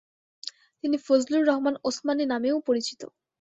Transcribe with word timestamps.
তিনি 0.83 0.97
ফজলুর 1.05 1.43
রহমান 1.45 1.75
উসমানি 1.83 2.25
নামেও 2.25 2.57
পরিচিত। 2.67 3.01